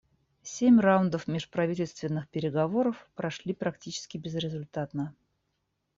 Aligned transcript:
Семь 0.41 0.79
раундов 0.79 1.27
межправительственных 1.27 2.27
переговоров 2.27 3.07
прошли 3.13 3.53
практически 3.53 4.17
безрезультатно. 4.17 5.13